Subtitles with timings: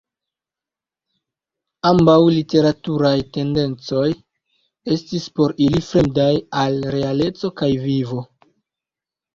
[1.89, 4.09] Ambaŭ literaturaj tendencoj
[4.97, 6.31] estis por ili fremdaj
[6.65, 8.29] al realeco kaj vivo.